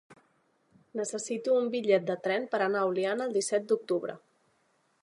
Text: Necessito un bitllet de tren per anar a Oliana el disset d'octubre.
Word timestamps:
Necessito 0.99 1.53
un 1.65 1.69
bitllet 1.75 2.09
de 2.09 2.17
tren 2.29 2.49
per 2.55 2.61
anar 2.69 2.81
a 2.83 2.89
Oliana 2.95 3.29
el 3.31 3.39
disset 3.39 3.71
d'octubre. 3.75 4.19